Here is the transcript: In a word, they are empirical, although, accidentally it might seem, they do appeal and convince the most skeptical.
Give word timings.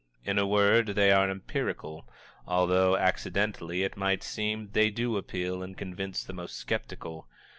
In 0.25 0.39
a 0.39 0.47
word, 0.47 0.87
they 0.87 1.11
are 1.11 1.29
empirical, 1.29 2.09
although, 2.47 2.97
accidentally 2.97 3.83
it 3.83 3.95
might 3.95 4.23
seem, 4.23 4.71
they 4.71 4.89
do 4.89 5.15
appeal 5.15 5.61
and 5.61 5.77
convince 5.77 6.23
the 6.23 6.33
most 6.33 6.57
skeptical. 6.57 7.27